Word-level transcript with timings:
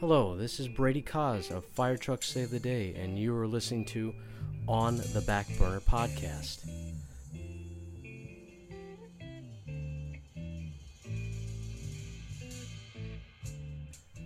Hello, 0.00 0.36
this 0.36 0.60
is 0.60 0.68
Brady 0.68 1.02
Koz 1.02 1.50
of 1.50 1.64
Fire 1.64 1.96
Truck 1.96 2.22
Save 2.22 2.50
the 2.50 2.60
Day, 2.60 2.94
and 2.94 3.18
you 3.18 3.36
are 3.36 3.48
listening 3.48 3.84
to 3.86 4.14
On 4.68 4.98
the 5.12 5.24
Back 5.26 5.48
Burner 5.58 5.80
podcast. 5.80 6.70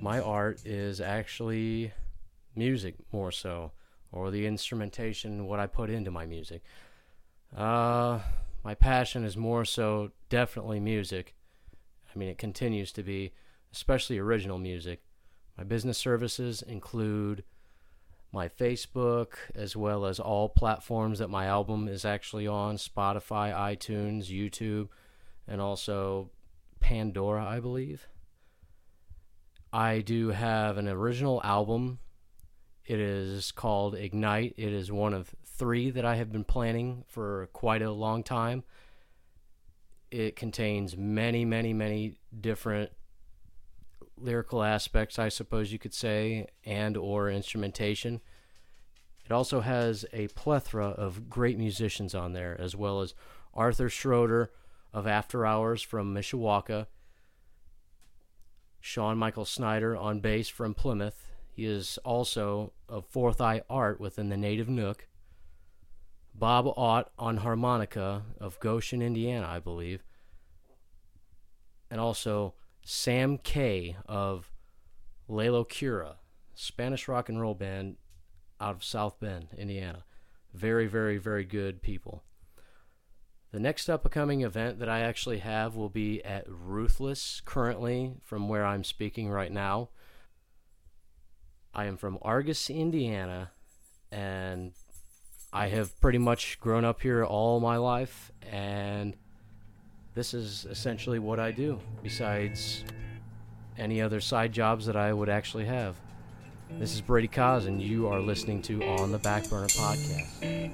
My 0.00 0.18
art 0.18 0.58
is 0.64 1.00
actually 1.00 1.92
music 2.56 2.96
more 3.12 3.30
so, 3.30 3.70
or 4.10 4.32
the 4.32 4.46
instrumentation, 4.46 5.46
what 5.46 5.60
I 5.60 5.68
put 5.68 5.88
into 5.88 6.10
my 6.10 6.26
music. 6.26 6.64
Uh, 7.56 8.18
my 8.64 8.74
passion 8.74 9.24
is 9.24 9.36
more 9.36 9.64
so 9.64 10.10
definitely 10.30 10.80
music. 10.80 11.36
I 12.12 12.18
mean, 12.18 12.28
it 12.28 12.38
continues 12.38 12.90
to 12.90 13.04
be, 13.04 13.34
especially 13.72 14.18
original 14.18 14.58
music. 14.58 15.04
My 15.60 15.64
business 15.64 15.98
services 15.98 16.62
include 16.62 17.44
my 18.32 18.48
Facebook, 18.48 19.34
as 19.54 19.76
well 19.76 20.06
as 20.06 20.18
all 20.18 20.48
platforms 20.48 21.18
that 21.18 21.28
my 21.28 21.44
album 21.44 21.86
is 21.86 22.06
actually 22.06 22.46
on 22.46 22.78
Spotify, 22.78 23.52
iTunes, 23.54 24.28
YouTube, 24.28 24.88
and 25.46 25.60
also 25.60 26.30
Pandora, 26.80 27.44
I 27.44 27.60
believe. 27.60 28.08
I 29.70 29.98
do 30.00 30.28
have 30.28 30.78
an 30.78 30.88
original 30.88 31.42
album. 31.44 31.98
It 32.86 32.98
is 32.98 33.52
called 33.52 33.94
Ignite. 33.94 34.54
It 34.56 34.72
is 34.72 34.90
one 34.90 35.12
of 35.12 35.34
three 35.44 35.90
that 35.90 36.06
I 36.06 36.16
have 36.16 36.32
been 36.32 36.44
planning 36.44 37.04
for 37.06 37.50
quite 37.52 37.82
a 37.82 37.90
long 37.90 38.22
time. 38.22 38.64
It 40.10 40.36
contains 40.36 40.96
many, 40.96 41.44
many, 41.44 41.74
many 41.74 42.14
different 42.40 42.92
lyrical 44.22 44.62
aspects, 44.62 45.18
I 45.18 45.28
suppose 45.28 45.72
you 45.72 45.78
could 45.78 45.94
say, 45.94 46.46
and 46.64 46.96
or 46.96 47.30
instrumentation. 47.30 48.20
It 49.24 49.32
also 49.32 49.60
has 49.60 50.04
a 50.12 50.28
plethora 50.28 50.88
of 50.88 51.30
great 51.30 51.58
musicians 51.58 52.14
on 52.14 52.32
there, 52.32 52.56
as 52.60 52.74
well 52.74 53.00
as 53.00 53.14
Arthur 53.54 53.88
Schroeder 53.88 54.50
of 54.92 55.06
After 55.06 55.46
Hours 55.46 55.82
from 55.82 56.14
Mishawaka, 56.14 56.86
Sean 58.80 59.18
Michael 59.18 59.44
Snyder 59.44 59.96
on 59.96 60.20
bass 60.20 60.48
from 60.48 60.74
Plymouth. 60.74 61.26
He 61.52 61.64
is 61.64 61.98
also 62.04 62.72
of 62.88 63.04
Fourth 63.06 63.40
Eye 63.40 63.62
Art 63.68 64.00
within 64.00 64.30
the 64.30 64.36
Native 64.36 64.68
Nook. 64.68 65.06
Bob 66.34 66.66
Ott 66.76 67.12
on 67.18 67.38
harmonica 67.38 68.22
of 68.40 68.58
Goshen, 68.60 69.02
Indiana, 69.02 69.46
I 69.46 69.58
believe. 69.58 70.02
And 71.90 72.00
also 72.00 72.54
Sam 72.82 73.38
Kay 73.38 73.96
of 74.06 74.50
Lalo 75.28 75.64
Cura, 75.64 76.16
Spanish 76.54 77.08
rock 77.08 77.28
and 77.28 77.40
roll 77.40 77.54
band 77.54 77.96
out 78.60 78.74
of 78.74 78.84
South 78.84 79.20
Bend, 79.20 79.48
Indiana. 79.56 80.04
Very, 80.52 80.86
very, 80.86 81.18
very 81.18 81.44
good 81.44 81.82
people. 81.82 82.24
The 83.52 83.60
next 83.60 83.88
upcoming 83.88 84.42
event 84.42 84.78
that 84.78 84.88
I 84.88 85.00
actually 85.00 85.38
have 85.38 85.74
will 85.74 85.88
be 85.88 86.22
at 86.24 86.44
Ruthless, 86.46 87.42
currently, 87.44 88.14
from 88.22 88.48
where 88.48 88.64
I'm 88.64 88.84
speaking 88.84 89.28
right 89.28 89.50
now. 89.50 89.88
I 91.74 91.86
am 91.86 91.96
from 91.96 92.18
Argos, 92.22 92.70
Indiana, 92.70 93.50
and 94.12 94.72
I 95.52 95.68
have 95.68 96.00
pretty 96.00 96.18
much 96.18 96.60
grown 96.60 96.84
up 96.84 97.00
here 97.00 97.24
all 97.24 97.58
my 97.58 97.76
life, 97.76 98.30
and 98.42 99.16
this 100.14 100.34
is 100.34 100.66
essentially 100.68 101.18
what 101.18 101.38
I 101.40 101.52
do, 101.52 101.78
besides 102.02 102.84
any 103.78 104.02
other 104.02 104.20
side 104.20 104.52
jobs 104.52 104.86
that 104.86 104.96
I 104.96 105.12
would 105.12 105.28
actually 105.28 105.66
have. 105.66 105.96
This 106.78 106.94
is 106.94 107.00
Brady 107.00 107.28
Koz, 107.28 107.66
and 107.66 107.80
you 107.82 108.08
are 108.08 108.20
listening 108.20 108.62
to 108.62 108.82
On 108.84 109.10
the 109.12 109.18
Back 109.18 109.48
Burner 109.48 109.66
Podcast. 109.68 110.70